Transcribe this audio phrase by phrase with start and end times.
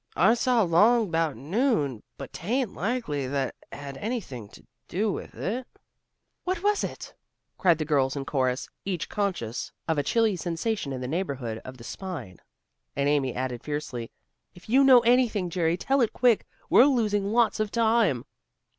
[0.15, 5.67] "I saw long 'bout noon but 'tain't likely that had anything to do with it."
[6.43, 7.13] "What was it?"
[7.59, 11.77] cried the girls in chorus, each conscious of a chilly sensation in the neighborhood of
[11.77, 12.39] the spine.
[12.95, 14.09] And Amy added fiercely,
[14.55, 16.47] "If you know anything, Jerry, tell it quick!
[16.67, 18.25] We're losing lots of time."